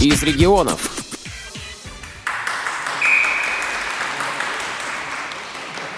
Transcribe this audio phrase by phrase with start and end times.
[0.00, 0.90] из регионов.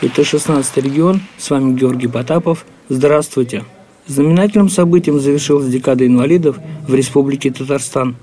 [0.01, 1.21] Это 16 регион.
[1.37, 2.64] С вами Георгий Потапов.
[2.88, 3.64] Здравствуйте.
[4.06, 8.14] Знаменательным событием завершилась декада инвалидов в Республике Татарстан.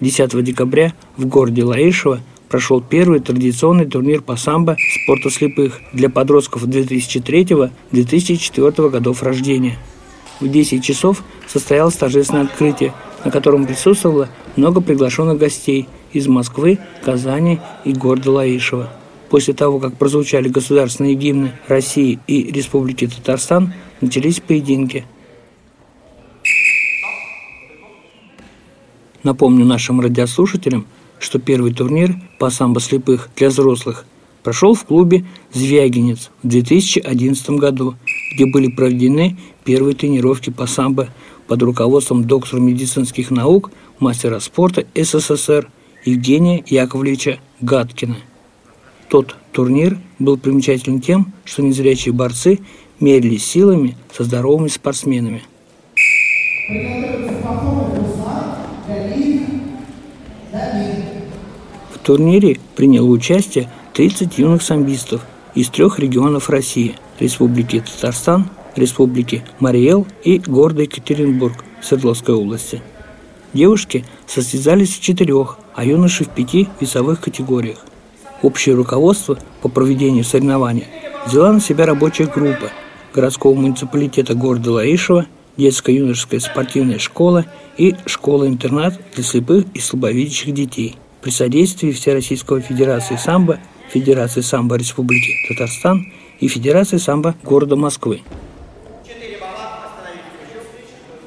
[0.00, 6.68] 10 декабря в городе Лаишево прошел первый традиционный турнир по самбо спорта слепых для подростков
[6.68, 9.76] 2003-2004 годов рождения.
[10.38, 12.92] В 10 часов состоялось торжественное открытие,
[13.26, 18.88] на котором присутствовало много приглашенных гостей из Москвы, Казани и города Лаишева.
[19.30, 25.06] После того, как прозвучали государственные гимны России и Республики Татарстан, начались поединки.
[29.24, 30.86] Напомню нашим радиослушателям,
[31.18, 34.06] что первый турнир по самбо слепых для взрослых
[34.44, 37.96] прошел в клубе «Звягинец» в 2011 году,
[38.32, 41.08] где были проведены первые тренировки по самбо
[41.48, 45.68] под руководством доктора медицинских наук, мастера спорта СССР
[46.04, 48.16] Евгения Яковлевича Гаткина.
[49.10, 52.60] Тот турнир был примечателен тем, что незрячие борцы
[53.00, 55.42] мерились силами со здоровыми спортсменами.
[61.92, 65.22] В турнире приняло участие 30 юных самбистов
[65.56, 72.82] из трех регионов России– Республики Татарстан, Республики Мариэл и города Екатеринбург Свердловской области.
[73.52, 77.84] Девушки состязались в четырех, а юноши в пяти весовых категориях–
[78.42, 80.84] Общее руководство по проведению соревнований
[81.26, 82.70] взяла на себя рабочая группа
[83.14, 87.46] городского муниципалитета города Лаишева, детская юношеская спортивная школа
[87.78, 93.58] и школа-интернат для слепых и слабовидящих детей при содействии Всероссийского Федерации самбо,
[93.90, 98.20] Федерации самбо Республики Татарстан и Федерации самбо города Москвы.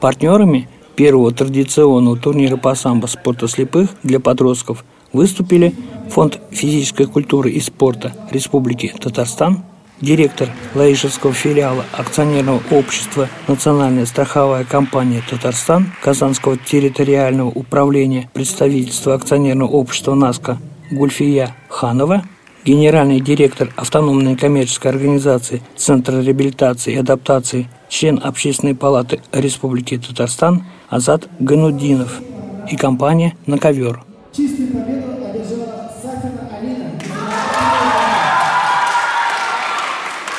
[0.02, 5.73] Партнерами первого традиционного турнира по самбо спорта слепых для подростков выступили
[6.09, 9.64] Фонд физической культуры и спорта Республики Татарстан,
[10.02, 20.16] директор Лаишевского филиала акционерного общества «Национальная страховая компания Татарстан» Казанского территориального управления представительства акционерного общества
[20.16, 20.57] «НАСКО»
[20.91, 22.23] Гульфия Ханова,
[22.69, 31.28] генеральный директор автономной коммерческой организации Центра реабилитации и адаптации, член Общественной палаты Республики Татарстан Азат
[31.40, 32.22] Ганудинов
[32.69, 34.03] и компания «На ковер».
[34.38, 35.09] Чистую победу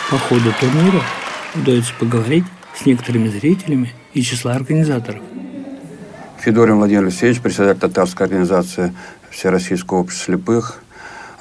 [0.08, 1.02] По ходу турнира
[1.56, 2.44] удается поговорить
[2.76, 5.22] с некоторыми зрителями и числа организаторов.
[6.40, 8.94] Федорин Владимир Алексеевич, председатель татарской организации
[9.30, 10.82] Всероссийского общества слепых.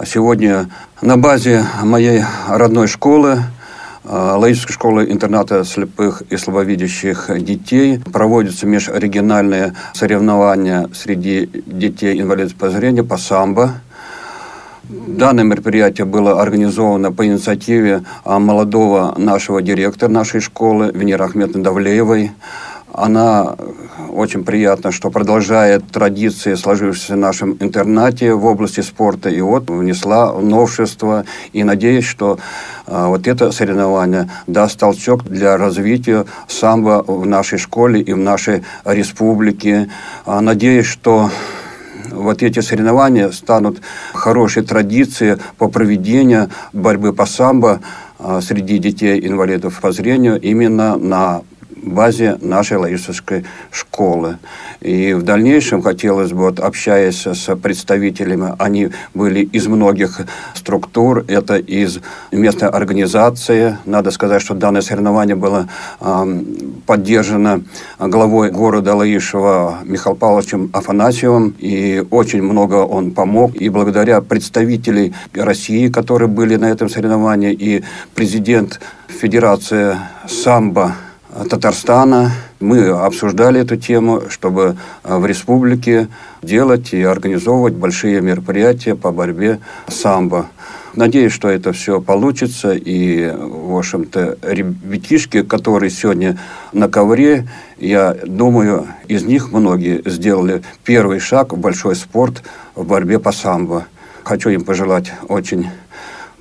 [0.06, 0.70] Сегодня
[1.02, 3.40] на базе моей родной школы
[4.06, 12.70] а, Лаической школы интерната слепых и слабовидящих детей проводятся межрегиональные соревнования среди детей инвалидов по
[12.70, 13.74] зрению по самбо.
[14.84, 22.32] Данное мероприятие было организовано по инициативе а, молодого нашего директора нашей школы Венеры Ахметовны Давлеевой.
[22.94, 23.56] Она
[24.10, 30.34] очень приятно, что продолжает традиции, сложившиеся в нашем интернате в области спорта, и вот внесла
[30.34, 31.26] новшество.
[31.54, 32.40] И надеюсь, что
[32.88, 38.64] э, вот это соревнование даст толчок для развития самбо в нашей школе и в нашей
[38.86, 39.90] республике.
[40.26, 41.30] А, надеюсь, что
[42.12, 43.82] вот эти соревнования станут
[44.14, 47.82] хорошей традицией по проведению борьбы по самбо
[48.18, 51.42] а, среди детей-инвалидов по зрению именно на
[51.84, 54.38] базе нашей логической школы.
[54.82, 60.22] И в дальнейшем хотелось бы, вот, общаясь с представителями, они были из многих
[60.54, 62.00] структур, это из
[62.32, 63.78] местной организации.
[63.86, 65.68] Надо сказать, что данное соревнование было
[66.00, 66.44] э,
[66.86, 67.64] поддержано
[68.00, 73.56] главой города Лаишева Михаилом Павловичем Афанасьевым, и очень много он помог.
[73.56, 77.84] И благодаря представителей России, которые были на этом соревновании, и
[78.16, 79.98] президент Федерации
[80.28, 80.96] самбо
[81.50, 82.32] Татарстана.
[82.60, 86.08] Мы обсуждали эту тему, чтобы э, в республике
[86.42, 90.48] делать и организовывать большие мероприятия по борьбе с самбо.
[90.96, 92.74] Надеюсь, что это все получится.
[92.74, 96.38] И, в общем-то, ребятишки, которые сегодня
[96.74, 97.48] на ковре,
[97.78, 102.44] я думаю, из них многие сделали первый шаг в большой спорт
[102.76, 103.86] в борьбе по самбо.
[104.24, 105.70] Хочу им пожелать очень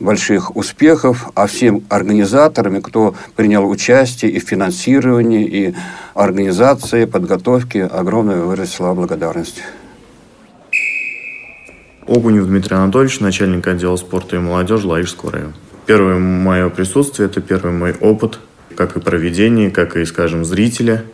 [0.01, 5.75] больших успехов, а всем организаторам, кто принял участие и в финансировании, и
[6.15, 9.63] организации, подготовки, огромная выросла благодарность.
[12.07, 15.53] Огунев Дмитрий Анатольевич, начальник отдела спорта и молодежи Лаишского района.
[15.85, 18.39] Первое мое присутствие, это первый мой опыт,
[18.77, 21.05] как и проведение, как и, скажем, зрителя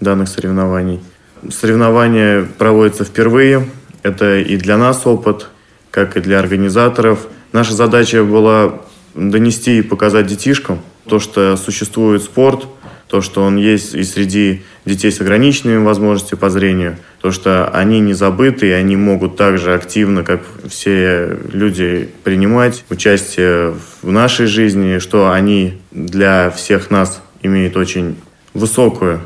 [0.00, 1.00] данных соревнований.
[1.48, 3.68] Соревнования проводятся впервые.
[4.02, 5.48] Это и для нас опыт,
[5.90, 7.26] как и для организаторов.
[7.52, 8.80] Наша задача была
[9.14, 12.66] донести и показать детишкам то, что существует спорт,
[13.08, 17.98] то, что он есть и среди детей с ограниченными возможностями по зрению, то, что они
[17.98, 24.46] не забыты, и они могут так же активно, как все люди, принимать участие в нашей
[24.46, 28.16] жизни, что они для всех нас имеют очень
[28.54, 29.22] высокую,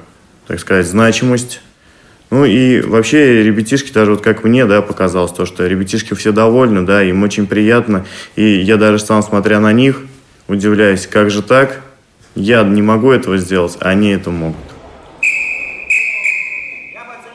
[0.47, 1.61] так сказать, значимость.
[2.35, 6.85] Ну и вообще ребятишки, даже вот как мне, да, показалось то, что ребятишки все довольны,
[6.85, 8.07] да, им очень приятно.
[8.35, 10.01] И я даже сам, смотря на них,
[10.49, 11.81] удивляюсь, как же так?
[12.35, 14.57] Я не могу этого сделать, а они это могут.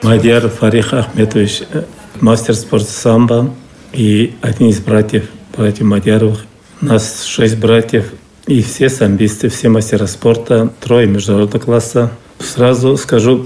[0.04, 1.84] Мадьяр Фарих Ахметович, э,
[2.20, 3.56] мастер спорта самбо
[3.94, 6.44] и один из братьев, братьев Мадьяровых.
[6.82, 8.12] Нас шесть братьев,
[8.48, 12.12] и все самбисты, все мастера спорта, трое международного класса.
[12.40, 13.44] Сразу скажу,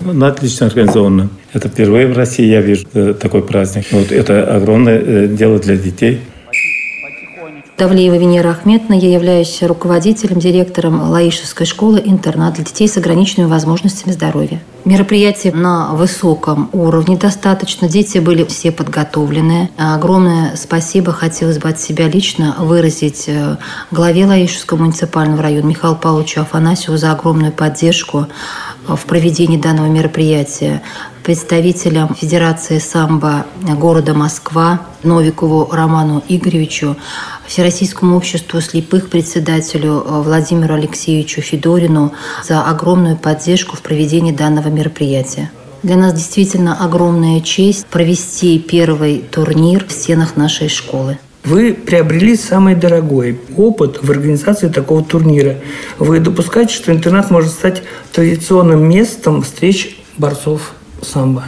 [0.00, 1.28] ну, отлично организовано.
[1.52, 3.86] Это впервые в России я вижу э, такой праздник.
[3.90, 6.20] Вот это огромное э, дело для детей.
[7.78, 14.12] Давлеева Венера Ахметовна, я являюсь руководителем, директором Лаишевской школы интернат для детей с ограниченными возможностями
[14.12, 14.60] здоровья.
[14.84, 17.88] Мероприятие на высоком уровне достаточно.
[17.88, 19.70] Дети были все подготовлены.
[19.76, 23.58] Огромное спасибо хотелось бы от себя лично выразить э,
[23.92, 28.26] главе Лаишевского муниципального района Михаилу Павловичу Афанасьеву за огромную поддержку
[28.88, 30.82] в проведении данного мероприятия
[31.22, 33.44] представителям Федерации самбо
[33.78, 36.96] города Москва Новикову Роману Игоревичу,
[37.48, 42.12] Всероссийскому обществу слепых председателю э, Владимиру Алексеевичу Федорину
[42.44, 45.50] за огромную поддержку в проведении данного мероприятия.
[45.82, 51.18] Для нас действительно огромная честь провести первый турнир в стенах нашей школы.
[51.44, 55.56] Вы приобрели самый дорогой опыт в организации такого турнира.
[55.98, 61.44] Вы допускаете, что интернат может стать традиционным местом встреч борцов самбо?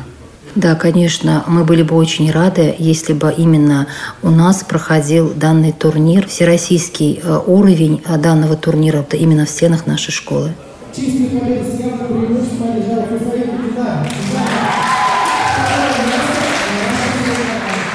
[0.55, 3.87] Да, конечно, мы были бы очень рады, если бы именно
[4.23, 10.11] у нас проходил данный турнир, всероссийский э, уровень э, данного турнира именно в стенах нашей
[10.11, 10.53] школы.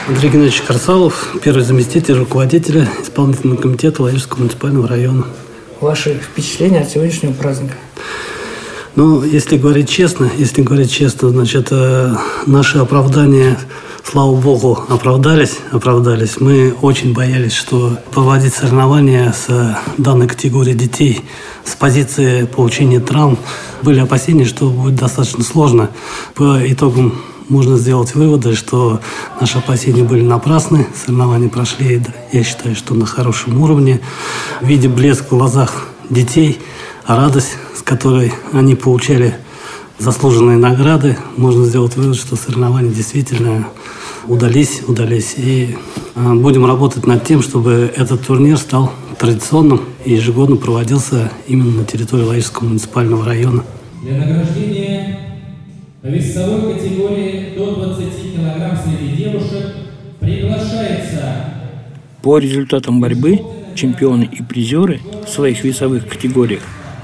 [0.07, 5.25] Андрей Геннадьевич Карсалов, первый заместитель руководителя исполнительного комитета Ладожского муниципального района.
[5.81, 7.75] Ваши впечатления от сегодняшнего праздника?
[8.95, 12.15] Ну, если говорить честно, если говорить честно, значит, э,
[12.45, 13.59] наши оправдания,
[14.05, 16.39] слава богу, оправдались, оправдались.
[16.39, 21.25] Мы очень боялись, что проводить соревнования с данной категорией детей
[21.65, 23.37] с позиции получения травм,
[23.81, 25.89] были опасения, что будет достаточно сложно.
[26.33, 29.01] По итогам можно сделать выводы, что
[29.41, 32.01] наши опасения были напрасны, соревнования прошли,
[32.31, 33.99] я считаю, что на хорошем уровне.
[34.61, 36.59] Видя блеск в глазах детей,
[37.07, 39.35] радость которой они получали
[39.99, 43.67] заслуженные награды, можно сделать вывод, что соревнования действительно
[44.27, 45.35] удались, удались.
[45.37, 45.77] И
[46.15, 51.85] а, будем работать над тем, чтобы этот турнир стал традиционным и ежегодно проводился именно на
[51.85, 53.63] территории Лаишского муниципального района.
[54.01, 55.19] Для награждения
[56.01, 59.75] весовой категории до 20 килограмм среди девушек
[60.19, 61.53] приглашается
[62.21, 63.39] по результатам борьбы
[63.75, 66.61] чемпионы и призеры в своих весовых категориях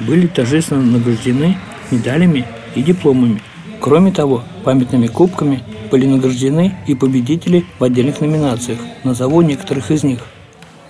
[0.08, 1.58] были торжественно награждены
[1.92, 2.46] медалями
[2.76, 3.42] и дипломами.
[3.80, 8.80] Кроме того, памятными кубками были награждены и победители в отдельных номинациях.
[9.04, 10.20] Назову некоторых из них.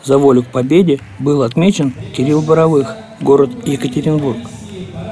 [0.03, 4.37] За волю к победе был отмечен Кирилл Боровых, город Екатеринбург.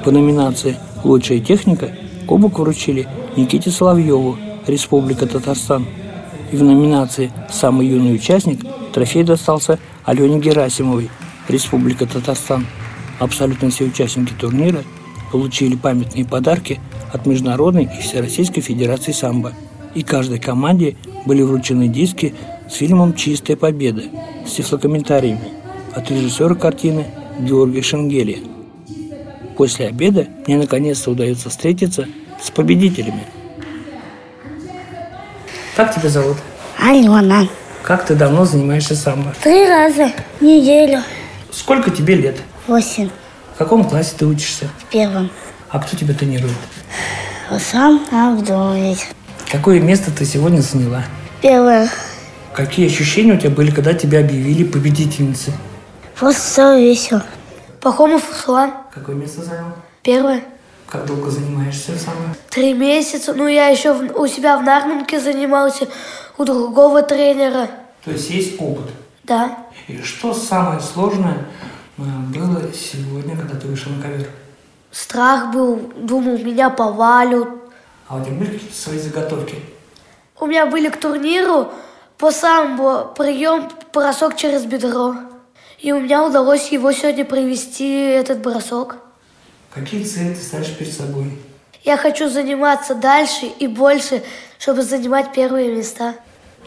[0.04, 1.90] По номинации «Лучшая техника»
[2.26, 5.86] кубок вручили Никите Соловьеву, Республика Татарстан.
[6.52, 8.60] И в номинации «Самый юный участник»
[8.92, 11.08] трофей достался Алене Герасимовой,
[11.48, 12.66] Республика Татарстан.
[13.20, 14.82] Абсолютно все участники турнира
[15.30, 16.80] получили памятные подарки
[17.12, 19.52] от Международной и Всероссийской Федерации самбо.
[19.94, 20.96] И каждой команде
[21.26, 22.34] были вручены диски
[22.68, 24.02] с фильмом «Чистая победа»
[24.46, 25.52] с тифлокомментариями
[25.94, 27.06] от режиссера картины
[27.38, 28.38] Георгия Шенгелия.
[29.56, 32.08] После обеда мне наконец-то удается встретиться
[32.42, 33.24] с победителями.
[35.76, 36.38] Как тебя зовут?
[36.78, 37.46] Алена.
[37.82, 39.34] Как ты давно занимаешься самбо?
[39.42, 41.02] Три раза в неделю.
[41.50, 42.36] Сколько тебе лет?
[42.74, 43.10] Восемь.
[43.56, 44.68] В каком классе ты учишься?
[44.78, 45.28] В первом.
[45.70, 46.54] А кто тебя тренирует?
[47.58, 49.08] Сам Абдулович.
[49.50, 51.02] Какое место ты сегодня заняла?
[51.42, 51.90] Первое.
[52.54, 55.52] Какие ощущения у тебя были, когда тебя объявили победительницей?
[56.16, 57.24] Просто все весело.
[57.80, 58.72] Пахомов Руслан.
[58.94, 59.72] Какое место занял?
[60.04, 60.44] Первое.
[60.88, 62.36] Как долго занимаешься самое?
[62.50, 63.34] Три месяца.
[63.34, 65.88] Ну, я еще в- у себя в Нарминке занимался
[66.38, 67.68] у другого тренера.
[68.04, 68.92] То есть есть опыт.
[69.24, 69.58] Да.
[69.88, 71.38] И что самое сложное
[72.00, 74.28] было сегодня, когда ты вышел на ковер?
[74.90, 75.92] Страх был.
[75.96, 77.48] Думал, меня повалят.
[78.08, 79.56] А у тебя были какие-то свои заготовки?
[80.40, 81.70] У меня были к турниру
[82.18, 85.14] по самбо прием бросок через бедро.
[85.78, 88.96] И у меня удалось его сегодня провести, этот бросок.
[89.72, 91.38] Какие цели ты ставишь перед собой?
[91.84, 94.22] Я хочу заниматься дальше и больше,
[94.58, 96.14] чтобы занимать первые места.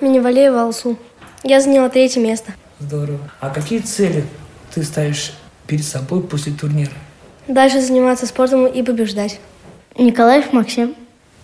[0.01, 0.97] Минивалеева Алсу.
[1.43, 2.53] Я заняла третье место.
[2.79, 3.19] Здорово.
[3.39, 4.25] А какие цели
[4.73, 5.33] ты ставишь
[5.67, 6.91] перед собой после турнира?
[7.47, 9.39] Дальше заниматься спортом и побеждать.
[9.97, 10.95] Николаев Максим.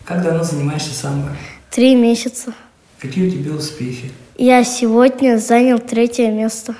[0.05, 1.29] Как давно занимаешься самбо?
[1.69, 2.53] Три месяца.
[2.99, 4.11] Какие у тебя успехи?
[4.37, 6.75] Я сегодня занял третье место.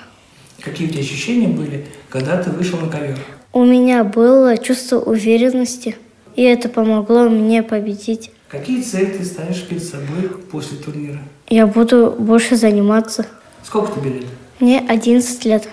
[0.62, 3.18] Какие у тебя ощущения были, когда ты вышел на ковер?
[3.53, 5.96] У меня было чувство уверенности,
[6.36, 8.32] и это помогло мне победить.
[8.48, 11.20] Какие цели ты ставишь перед собой после турнира?
[11.48, 13.25] Я буду больше заниматься.
[13.63, 14.25] Сколько тебе лет?
[14.60, 15.68] Мне 11 лет.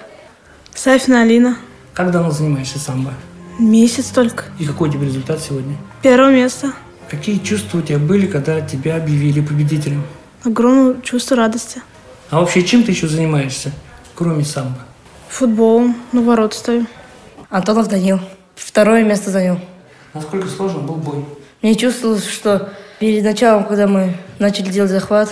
[0.76, 1.56] Сафина Алина.
[1.94, 3.14] Как давно занимаешься самбо?
[3.58, 4.44] Месяц только.
[4.58, 5.74] И какой у тебя результат сегодня?
[6.02, 6.74] Первое место.
[7.10, 10.04] Какие чувства у тебя были, когда тебя объявили победителем?
[10.44, 11.80] Огромное чувство радости.
[12.30, 13.72] А вообще чем ты еще занимаешься,
[14.14, 14.78] кроме самбо?
[15.30, 16.86] Футболом на ворот стою.
[17.48, 18.20] Антонов Данил.
[18.54, 19.58] Второе место занял.
[20.12, 21.24] Насколько сложен был бой?
[21.62, 22.68] Мне чувствовалось, что
[23.00, 25.30] перед началом, когда мы начали делать захват,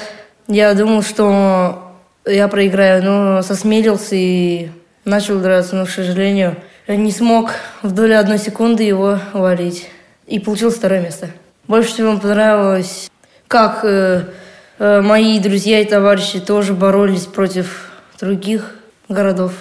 [0.48, 1.92] я думал, что
[2.24, 4.70] я проиграю, но сосмелился и
[5.04, 6.56] начал драться, но, к сожалению,
[6.88, 9.88] не смог в долю одной секунды его валить.
[10.26, 11.30] И получил второе место.
[11.68, 13.10] Больше всего понравилось,
[13.48, 14.24] как э,
[14.78, 18.74] э, мои друзья и товарищи тоже боролись против других
[19.08, 19.52] городов.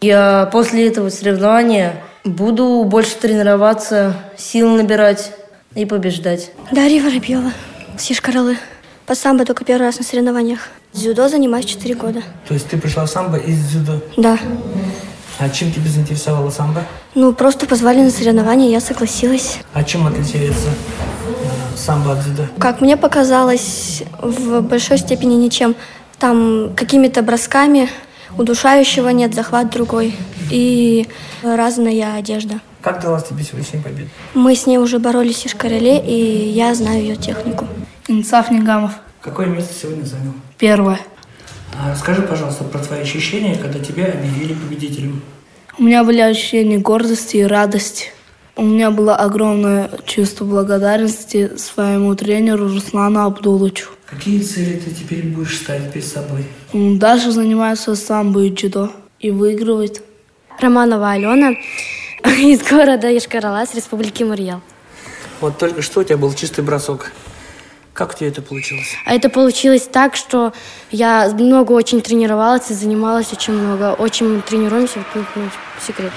[0.00, 5.32] Я после этого соревнования буду больше тренироваться, сил набирать
[5.74, 6.50] и побеждать.
[6.72, 7.52] Дарья Воробьева,
[7.98, 8.56] с Ешкаралы.
[9.06, 10.68] По самбо только первый раз на соревнованиях.
[10.92, 12.22] Дзюдо занимаюсь 4 года.
[12.48, 14.00] То есть ты пришла в самбо из дзюдо?
[14.16, 14.36] Да.
[15.38, 16.82] А чем тебя заинтересовала самбо?
[17.14, 19.58] Ну, просто позвали на соревнования, я согласилась.
[19.74, 22.48] А чем отличается э, самбо от дзюдо?
[22.58, 25.76] Как мне показалось, в большой степени ничем.
[26.18, 27.88] Там какими-то бросками
[28.36, 30.16] удушающего нет, захват другой
[30.50, 31.06] и
[31.44, 32.60] разная одежда.
[32.82, 34.08] Как далась тебе сегодняшняя победа?
[34.34, 37.68] Мы с ней уже боролись в Ишкареле, и я знаю ее технику.
[38.08, 38.92] Инцаф Нигамов.
[39.20, 40.32] Какое место сегодня занял?
[40.58, 41.00] Первое.
[41.74, 45.22] А расскажи, пожалуйста, про твои ощущения, когда тебя объявили победителем.
[45.78, 48.12] У меня были ощущения гордости и радости.
[48.54, 53.88] У меня было огромное чувство благодарности своему тренеру Руслану Абдулычу.
[54.06, 56.46] Какие цели ты теперь будешь ставить перед собой?
[56.72, 60.02] Дальше занимается самбо и дзюдо и выигрывает.
[60.60, 61.54] Романова Алена
[62.24, 64.62] из города Ишкаралас, Республики Марьял.
[65.40, 67.12] Вот только что у тебя был чистый бросок.
[67.96, 68.88] Как у тебя это получилось?
[69.06, 70.52] А это получилось так, что
[70.90, 73.94] я много очень тренировалась и занималась очень много.
[73.94, 75.24] Очень тренируемся, ну,
[75.80, 76.12] секрет.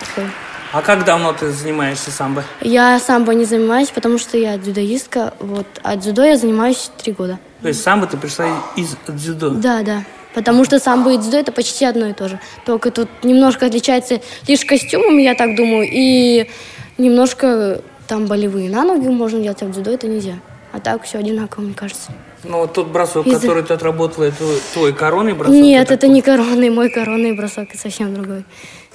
[0.00, 0.28] Такой.
[0.72, 2.42] А как давно ты занимаешься самбо?
[2.60, 5.34] Я самбо не занимаюсь, потому что я дзюдоистка.
[5.38, 5.66] Вот.
[5.84, 7.38] А дзюдо я занимаюсь три года.
[7.62, 9.50] То есть самбо ты пришла из дзюдо?
[9.50, 10.02] Да, да.
[10.34, 12.40] Потому что самбо и дзюдо это почти одно и то же.
[12.66, 16.50] Только тут немножко отличается лишь костюмом, я так думаю, и
[16.98, 20.40] немножко там болевые на ноги можно делать, а в дзюдо это нельзя.
[20.74, 22.10] А так все одинаково, мне кажется.
[22.42, 25.54] Ну, вот тот бросок, Из-за- который ты отработала, это твой коронный бросок?
[25.54, 28.44] Нет, это не коронный, мой коронный бросок, это совсем другой.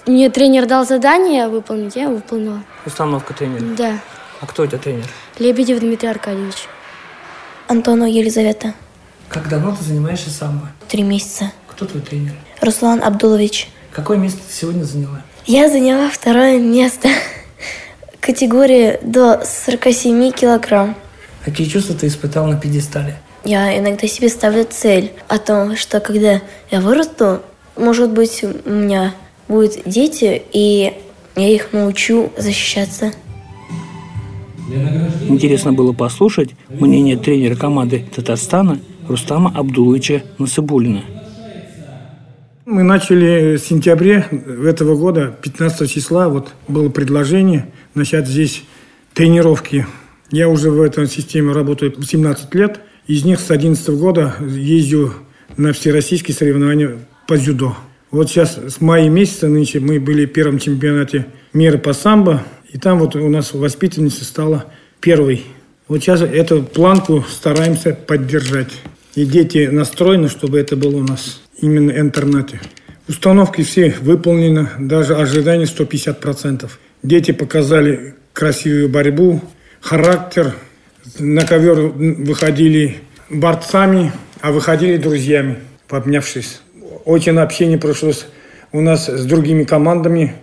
[0.05, 2.63] Мне тренер дал задание выполнить, я выполнила.
[2.85, 3.63] Установка тренера.
[3.77, 3.99] Да.
[4.41, 5.05] А кто у тебя тренер?
[5.39, 6.67] Лебедев Дмитрий Аркадьевич.
[7.69, 8.73] Антонова Елизавета.
[9.29, 10.67] Как давно ты занимаешься самбо?
[10.89, 11.53] Три месяца.
[11.67, 12.33] Кто твой тренер?
[12.59, 13.69] Руслан Абдулович.
[13.93, 15.21] Какое место ты сегодня заняла?
[15.45, 17.07] Я заняла второе место.
[18.19, 20.97] Категории до 47 килограмм.
[21.45, 23.17] Какие чувства ты испытал на пьедестале?
[23.45, 26.41] Я иногда себе ставлю цель о том, что когда
[26.71, 27.41] я вырасту,
[27.77, 29.13] может быть, у меня
[29.47, 30.93] будут дети, и
[31.35, 33.13] я их научу защищаться.
[35.27, 41.03] Интересно было послушать мнение тренера команды Татарстана Рустама Абдуловича Насыбулина.
[42.65, 44.27] Мы начали в сентябре
[44.63, 47.65] этого года, 15 числа, вот было предложение
[47.95, 48.63] начать здесь
[49.15, 49.87] тренировки.
[50.31, 52.79] Я уже в этой системе работаю 17 лет.
[53.07, 55.13] Из них с 11 года езжу
[55.57, 57.75] на всероссийские соревнования по дзюдо.
[58.11, 62.43] Вот сейчас с мая месяца нынче мы были в первом чемпионате мира по самбо.
[62.71, 64.65] И там вот у нас воспитанница стала
[64.99, 65.43] первой.
[65.87, 68.71] Вот сейчас эту планку стараемся поддержать.
[69.15, 72.61] И дети настроены, чтобы это было у нас именно в интернете.
[73.07, 76.69] Установки все выполнены, даже ожидания 150%.
[77.01, 79.41] Дети показали красивую борьбу,
[79.81, 80.53] характер.
[81.17, 82.97] На ковер выходили
[83.29, 85.59] борцами, а выходили друзьями,
[85.89, 86.61] обнявшись.
[87.05, 88.25] Очень общение прошлось
[88.71, 90.35] у нас с другими командами.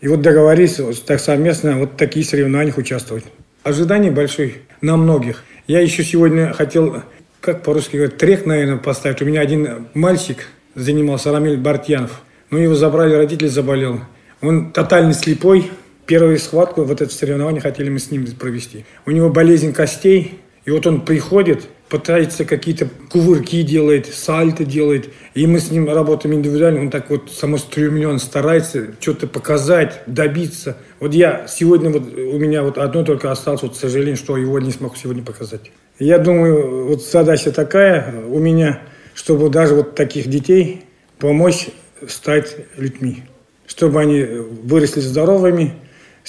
[0.00, 3.24] И вот договорились вот так совместно вот в таких соревнованиях участвовать.
[3.62, 5.44] Ожиданий большой на многих.
[5.66, 7.02] Я еще сегодня хотел
[7.40, 9.22] как по-русски говорят, трек, наверное, поставить.
[9.22, 12.22] У меня один мальчик занимался, Рамиль Бартьянов.
[12.50, 14.00] Ну, его забрали, родители заболел.
[14.42, 15.70] Он тотально слепой.
[16.06, 18.84] Первую схватку, вот это соревнование хотели мы с ним провести.
[19.06, 20.40] У него болезнь костей.
[20.66, 25.08] И вот он приходит, пытается какие-то кувырки делает, сальто делает.
[25.34, 26.80] И мы с ним работаем индивидуально.
[26.80, 30.76] Он так вот самостремлен, старается что-то показать, добиться.
[31.00, 34.70] Вот я сегодня, вот у меня вот одно только осталось, вот, сожалению, что его не
[34.70, 35.72] смог сегодня показать.
[35.98, 38.82] Я думаю, вот задача такая у меня,
[39.14, 40.84] чтобы даже вот таких детей
[41.18, 41.68] помочь
[42.06, 43.22] стать людьми.
[43.66, 45.74] Чтобы они выросли здоровыми,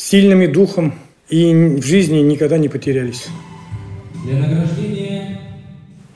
[0.02, 0.96] сильными духом
[1.30, 3.28] и в жизни никогда не потерялись.
[4.26, 5.40] Для награждения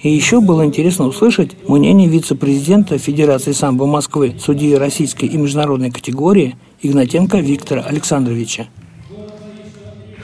[0.01, 6.55] И еще было интересно услышать мнение вице-президента Федерации самбо Москвы, судьи российской и международной категории
[6.81, 8.67] Игнатенко Виктора Александровича.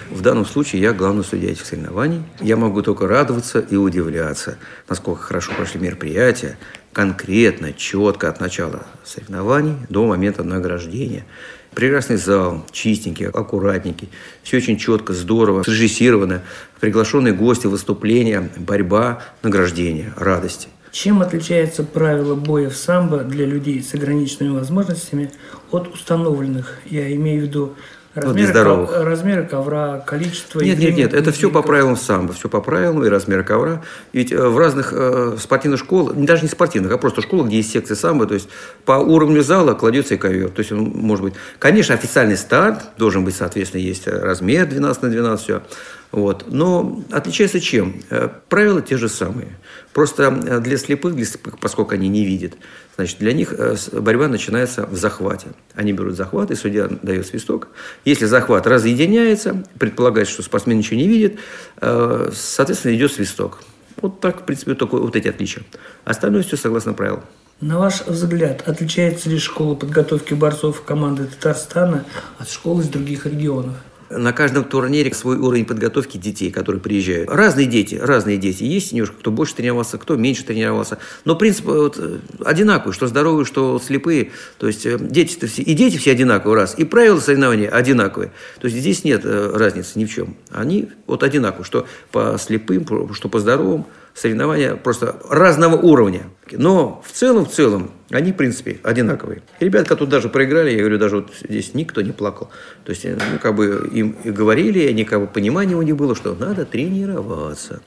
[0.10, 2.22] В данном случае я главный судья этих соревнований.
[2.42, 4.58] Я могу только радоваться и удивляться,
[4.90, 6.58] насколько хорошо прошли мероприятия,
[6.94, 11.26] конкретно, четко от начала соревнований до момента награждения.
[11.74, 14.10] Прекрасный зал, чистенький, аккуратненький.
[14.44, 16.42] Все очень четко, здорово, срежиссировано.
[16.82, 20.68] Приглашенные гости, выступления, борьба, награждение, радость.
[20.92, 25.32] Чем отличается правило боя в самбо для людей с ограниченными возможностями
[25.72, 26.80] от установленных?
[26.86, 27.76] Я имею в виду
[28.16, 28.90] размеры, здоровых.
[28.90, 30.60] ко- размеры ковра, количество...
[30.60, 33.82] Нет, нет, нет, это все по правилам самбо, все по правилам и размер ковра.
[34.14, 37.72] Ведь э, в разных э, спортивных школах, даже не спортивных, а просто школах, где есть
[37.72, 38.50] секции самбо, то есть
[38.86, 40.50] по уровню зала кладется и ковер.
[40.50, 45.10] То есть он может быть, конечно, официальный старт должен быть, соответственно, есть размер 12 на
[45.10, 45.62] 12, все.
[46.12, 46.46] Вот.
[46.50, 48.02] Но отличается чем?
[48.10, 49.58] Э, Правила те же самые.
[49.94, 52.54] Просто э, для слепых, для слепых, поскольку они не видят,
[52.96, 55.48] значит, для них э, борьба начинается в захвате.
[55.74, 57.70] Они берут захват, и судья дает свисток.
[58.04, 61.40] Если захват разъединяется, предполагается, что спортсмен ничего не видит,
[61.80, 63.60] соответственно, идет свисток.
[64.02, 65.64] Вот так, в принципе, только вот эти отличия.
[66.04, 67.24] Остальное все согласно правилам.
[67.62, 72.06] На ваш взгляд, отличается ли школа подготовки борцов команды Татарстана
[72.40, 73.76] от школ из других регионов?
[74.18, 77.30] На каждом турнире свой уровень подготовки детей, которые приезжают.
[77.30, 78.64] Разные дети, разные дети.
[78.64, 80.98] Есть немножко, кто больше тренировался, кто меньше тренировался.
[81.26, 84.32] Но принцип вот, э, одинаковый, что здоровые, что слепые.
[84.58, 86.76] То есть э, дети-то все, и дети все одинаковые, раз.
[86.78, 88.32] И правила соревнования одинаковые.
[88.60, 90.36] То есть здесь нет э, разницы ни в чем.
[90.50, 93.86] Они вот одинаковые, что по слепым, что по здоровым.
[94.14, 96.24] Соревнования просто разного уровня.
[96.52, 99.42] Но в целом, в целом, они, в принципе, одинаковые.
[99.60, 102.50] И ребят, которые даже проиграли, я говорю, даже вот здесь никто не плакал.
[102.84, 106.16] То есть, э, ну, как бы им говорили, они как бы понимание у них было,
[106.16, 107.82] что надо тренироваться.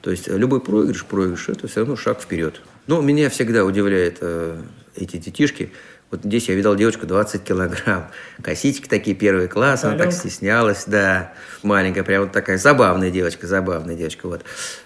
[0.00, 2.62] То есть, любой проигрыш, проигрыш, это все равно шаг вперед.
[2.86, 4.62] Но меня всегда удивляет э,
[4.94, 5.72] эти детишки.
[6.08, 8.06] Вот здесь я видал девочку 20 килограмм.
[8.40, 11.32] Косички такие первый класс, она так стеснялась, да.
[11.64, 14.28] Маленькая, прям вот такая забавная девочка, забавная девочка.
[14.28, 14.42] Вот.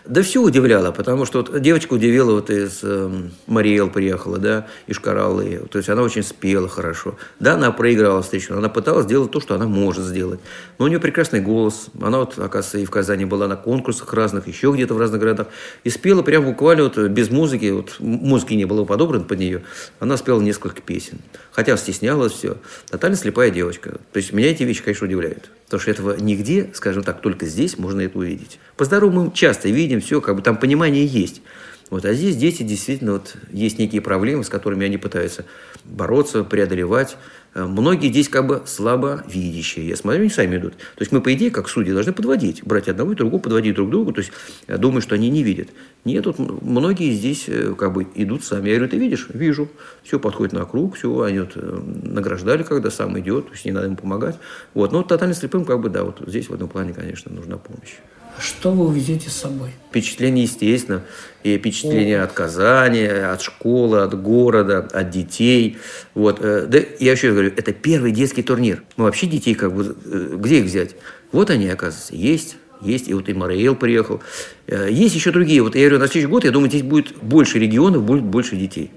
[0.07, 4.99] Да все удивляло, потому что вот девочка удивила вот из эм, Мариэл приехала, да, из
[4.99, 5.63] Каралы.
[5.71, 7.19] То есть она очень спела хорошо.
[7.39, 10.41] Да, она проиграла встречу, но она пыталась сделать то, что она может сделать.
[10.79, 11.89] Но у нее прекрасный голос.
[12.01, 15.49] Она вот, оказывается, и в Казани была на конкурсах разных, еще где-то в разных городах.
[15.85, 19.65] И спела прям буквально вот без музыки, вот музыки не было подобрано под нее.
[19.99, 21.10] Она спела несколько песен.
[21.53, 22.59] Хотя стеснялась все.
[22.89, 24.01] Тотально слепая девочка.
[24.13, 25.51] То есть меня эти вещи, конечно, удивляют.
[25.65, 28.59] Потому что этого нигде, скажем так, только здесь можно это увидеть.
[28.77, 31.43] По здоровому часто видим все, как бы там понимание есть.
[31.91, 35.45] Вот, а здесь дети действительно вот, есть некие проблемы, с которыми они пытаются
[35.85, 37.17] бороться, преодолевать.
[37.55, 39.89] Э, Многие здесь как бы слабо видящие.
[39.89, 40.75] Я смотрю, они сами идут.
[40.75, 42.63] То есть мы, по идее, как судьи, должны подводить.
[42.65, 44.13] Брать одного и другого, подводить друг другу.
[44.13, 44.33] То есть
[44.69, 45.69] э, думаю, что они не видят.
[46.05, 48.69] Нет, вот многие здесь э, как бы идут сами.
[48.69, 49.27] Я говорю, ты видишь?
[49.31, 49.69] Вижу.
[50.05, 53.87] Все подходит на круг, все, они вот награждали, когда сам идет, то есть не надо
[53.87, 54.37] ему помогать.
[54.75, 54.93] Вот.
[54.93, 57.97] Но вот тотально слепым, как бы, да, вот здесь в этом плане, конечно, нужна помощь.
[58.39, 59.71] Что вы увезете с собой?
[59.91, 61.03] Впечатление, естественно,
[61.43, 65.79] и впечатление от Казани, от школы, от города, от детей.
[66.15, 66.39] Вот.
[66.41, 68.83] э, Да, я еще говорю, это первый детский турнир.
[68.97, 70.97] Мы вообще детей как бы, э, где их взять?
[71.33, 72.57] Вот они, оказывается, есть.
[72.81, 74.23] Есть, и вот и Мараэл приехал.
[74.67, 75.63] Э, Есть еще другие.
[75.63, 78.91] Вот я говорю, на следующий год, я думаю, здесь будет больше регионов, будет больше детей.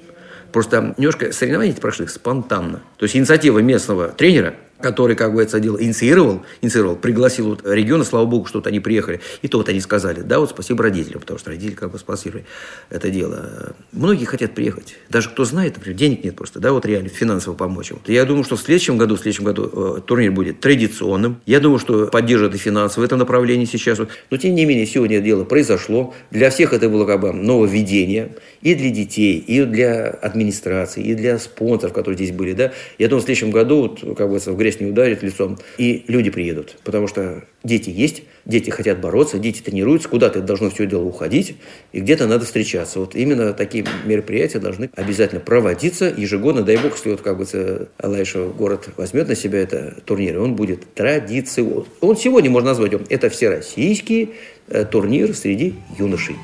[0.54, 2.82] Просто немножко соревнования прошли спонтанно.
[2.98, 8.04] То есть инициатива местного тренера, который, как бы это дело, инициировал, инициировал, пригласил вот регионы,
[8.04, 9.22] слава богу, что вот они приехали.
[9.42, 12.46] И то вот они сказали, да, вот спасибо родителям, потому что родители как бы спонсировали
[12.90, 13.76] это дело.
[13.92, 14.96] Многие хотят приехать.
[15.10, 18.00] Даже кто знает, например, денег нет просто, да, вот реально финансово помочь им.
[18.06, 21.42] Я думаю, что в следующем году, в следующем году э, турнир будет традиционным.
[21.46, 24.00] Я думаю, что поддержат и финансово в этом направлении сейчас.
[24.00, 24.10] Вот.
[24.30, 26.14] Но тем не менее, сегодня дело произошло.
[26.30, 28.36] Для всех это было как бы нововведение.
[28.62, 32.72] И для детей, и для администрации, и для спонсоров, которые здесь были, да.
[32.98, 35.58] Я думаю, в следующем году, вот, как бы, в грязь не ударит лицом.
[35.78, 40.86] И люди приедут, потому что дети есть, дети хотят бороться, дети тренируются, куда-то должно все
[40.86, 41.56] дело уходить,
[41.92, 43.00] и где-то надо встречаться.
[43.00, 46.64] Вот именно такие мероприятия должны обязательно проводиться ежегодно.
[46.64, 50.94] Дай бог, если вот как бы Алайшев город возьмет на себя это турнир, он будет
[50.94, 51.86] традиционным.
[52.02, 54.32] Он сегодня можно назвать, это всероссийский
[54.68, 56.36] э, турнир среди юношей.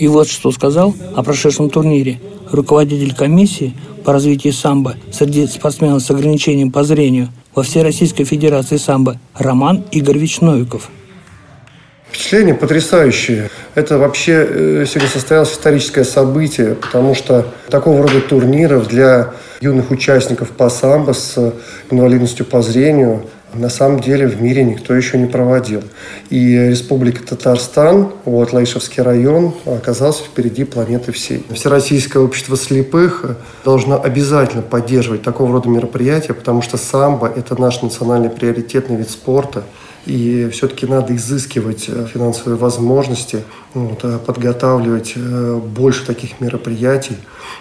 [0.00, 6.10] И вот что сказал о прошедшем турнире руководитель комиссии по развитию самбо среди спортсменов с
[6.10, 10.88] ограничением по зрению во Всероссийской Федерации самбо Роман Игоревич Новиков.
[12.08, 13.50] Впечатление потрясающее.
[13.74, 20.48] Это вообще э, сегодня состоялось историческое событие, потому что такого рода турниров для юных участников
[20.52, 21.52] по самбо с
[21.90, 25.82] инвалидностью по зрению на самом деле в мире никто еще не проводил.
[26.30, 31.44] И Республика Татарстан, вот Лайшевский район, оказался впереди планеты всей.
[31.52, 33.24] Всероссийское общество слепых
[33.64, 39.64] должно обязательно поддерживать такого рода мероприятия, потому что самбо– это наш национальный приоритетный вид спорта.
[40.06, 47.16] И все-таки надо изыскивать э, финансовые возможности, вот, э, подготавливать э, больше таких мероприятий.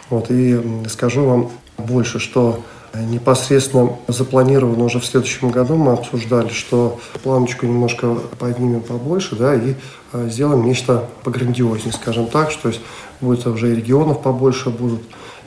[0.09, 6.99] Вот, и скажу вам больше, что Непосредственно запланировано уже в следующем году, мы обсуждали, что
[7.21, 9.75] планочку немножко поднимем побольше, да, и
[10.11, 12.81] а, сделаем нечто пограндиознее, скажем так, что есть
[13.21, 15.01] будет уже и регионов побольше будут,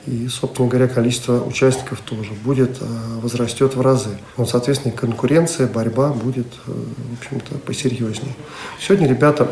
[0.05, 4.17] и, собственно говоря, количество участников тоже будет, а, возрастет в разы.
[4.37, 8.35] Вот, соответственно, конкуренция, борьба будет, э, в общем-то, посерьезнее.
[8.79, 9.51] Сегодня ребята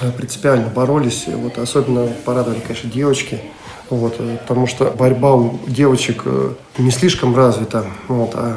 [0.00, 3.40] э, принципиально боролись, вот особенно порадовали, конечно, девочки,
[3.96, 7.84] вот, э, потому что борьба у девочек э, не слишком развита.
[8.08, 8.56] Вот, а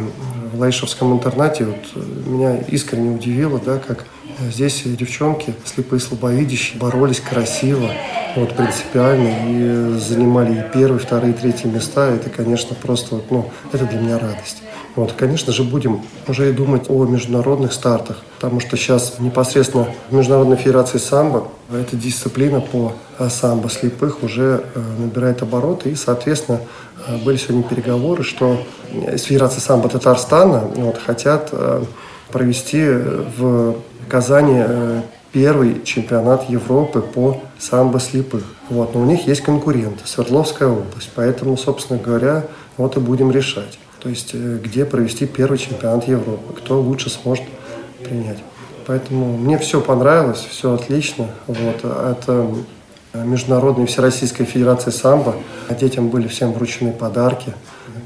[0.54, 4.06] в Лаишевском интернате вот, э, меня искренне удивило, да, как
[4.40, 7.90] здесь девчонки, слепые слабовидящие, боролись красиво,
[8.36, 12.10] вот, принципиально, и занимали и первые, вторые, третьи места.
[12.10, 14.62] Это, конечно, просто, вот, ну, это для меня радость.
[14.96, 20.16] Вот, конечно же, будем уже и думать о международных стартах, потому что сейчас непосредственно в
[20.16, 26.62] Международной Федерации самбо эта дисциплина по э, самбо слепых уже э, набирает обороты, и, соответственно,
[27.08, 28.58] э, были сегодня переговоры, что
[28.94, 31.52] с Федерацией самбо Татарстана вот, хотят
[32.32, 33.76] провести в
[34.08, 34.64] Казани
[35.34, 38.44] первый чемпионат Европы по самбо слепых.
[38.70, 42.46] Вот, но у них есть конкуренты, Свердловская область, поэтому, собственно говоря,
[42.78, 43.78] вот и будем решать.
[44.06, 47.44] То есть э, где провести первый чемпионат Европы, кто лучше сможет
[48.04, 48.38] принять.
[48.86, 51.32] Поэтому мне все понравилось, все отлично.
[51.48, 51.84] Вот.
[51.84, 52.48] Это
[53.16, 55.38] Международная Всероссийская Федерация самбо.
[55.80, 57.56] Детям были всем вручены подарки.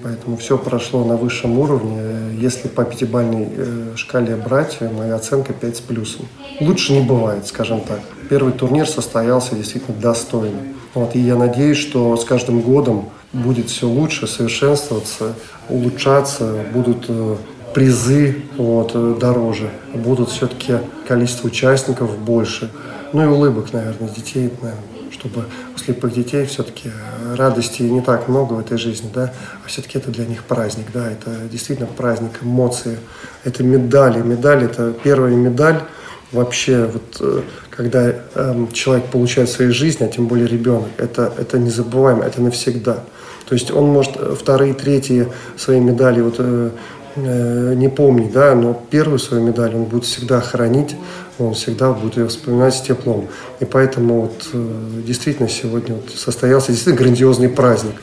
[0.02, 2.00] Поэтому все прошло на высшем уровне.
[2.38, 6.30] Если по пятибалльной э, шкале брать, моя оценка 5 с плюсом.
[6.62, 8.00] Лучше не бывает, скажем так.
[8.30, 10.60] Первый турнир состоялся действительно достойно.
[10.94, 15.36] Вот, и я надеюсь, что с каждым годом будет все лучше, совершенствоваться,
[15.70, 17.36] улучшаться, будут э,
[17.74, 22.72] призы вот, э, дороже, будут все-таки количество участников больше.
[23.14, 26.92] Ну и улыбок, наверное, детей, наверное, чтобы у слепых детей все-таки
[27.36, 31.10] радости не так много в этой жизни, да, а все-таки это для них праздник, да,
[31.10, 32.98] это действительно праздник, эмоции,
[33.44, 34.22] это медали.
[34.22, 35.82] Медаль– это первая медаль
[36.32, 41.32] вообще, вот, э, когда э, человек получает в своей жизни, а тем более ребенок, это,
[41.38, 43.04] это незабываемо, это навсегда.
[43.50, 46.70] То есть он может э, вторые, третьи свои медали вот, э,
[47.16, 50.96] э, не помнить, да, но первую свою медаль он будет всегда хранить,
[51.40, 53.28] он всегда будет ее вспоминать с теплом.
[53.60, 54.50] И поэтому вот,
[55.04, 57.96] действительно сегодня вот состоялся действительно грандиозный праздник.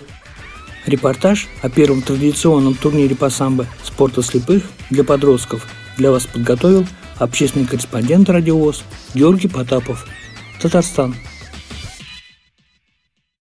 [0.85, 6.87] Репортаж о первом традиционном турнире по самбо спорта слепых для подростков для вас подготовил
[7.19, 10.07] общественный корреспондент «Радиовоз» Георгий Потапов,
[10.61, 11.15] Татарстан.